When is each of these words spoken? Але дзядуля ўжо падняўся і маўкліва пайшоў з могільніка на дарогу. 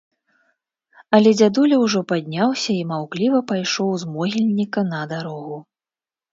Але 1.17 1.33
дзядуля 1.37 1.77
ўжо 1.83 1.99
падняўся 2.13 2.71
і 2.81 2.89
маўкліва 2.93 3.45
пайшоў 3.55 3.89
з 4.07 4.17
могільніка 4.17 4.89
на 4.93 5.01
дарогу. 5.17 5.57